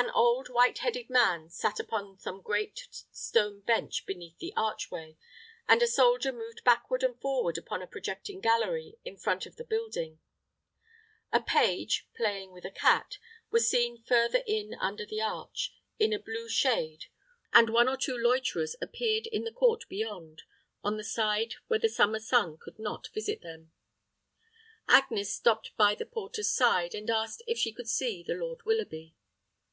An 0.00 0.10
old 0.10 0.48
white 0.48 0.78
headed 0.78 1.10
man 1.10 1.50
sat 1.50 1.80
upon 1.80 2.18
the 2.22 2.32
great 2.44 2.86
stone 3.10 3.62
bench 3.62 4.06
beneath 4.06 4.38
the 4.38 4.52
archway; 4.56 5.16
and 5.66 5.82
a 5.82 5.88
soldier 5.88 6.30
moved 6.30 6.62
backward 6.62 7.02
and 7.02 7.20
forward 7.20 7.58
upon 7.58 7.82
a 7.82 7.86
projecting 7.88 8.40
gallery 8.40 8.94
in 9.04 9.16
front 9.16 9.44
of 9.44 9.56
the 9.56 9.64
building. 9.64 10.20
A 11.32 11.40
page, 11.42 12.06
playing 12.14 12.52
with 12.52 12.64
a 12.64 12.70
cat, 12.70 13.18
was 13.50 13.68
seen 13.68 14.00
further 14.00 14.44
in 14.46 14.72
under 14.74 15.04
the 15.04 15.20
arch, 15.20 15.74
in 15.98 16.10
the 16.10 16.18
blue 16.20 16.48
shade, 16.48 17.06
and 17.52 17.68
one 17.68 17.88
or 17.88 17.96
two 17.96 18.16
loiterers 18.16 18.76
appeared 18.80 19.26
in 19.26 19.42
the 19.42 19.50
court 19.52 19.88
beyond, 19.88 20.44
on 20.84 20.96
the 20.96 21.02
side 21.02 21.56
where 21.66 21.80
the 21.80 21.88
summer 21.88 22.20
sun 22.20 22.56
could 22.56 22.78
not 22.78 23.08
visit 23.12 23.42
them. 23.42 23.72
Agnes 24.86 25.34
stopped 25.34 25.76
by 25.76 25.96
the 25.96 26.06
porter's 26.06 26.52
side, 26.52 26.94
and 26.94 27.10
asked 27.10 27.42
if 27.48 27.58
she 27.58 27.72
could 27.72 27.88
see 27.88 28.22
the 28.22 28.34
Lord 28.34 28.64
Willoughby. 28.64 29.16